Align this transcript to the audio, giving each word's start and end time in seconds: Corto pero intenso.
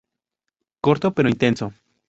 Corto 0.85 1.07
pero 1.15 1.29
intenso. 1.33 1.65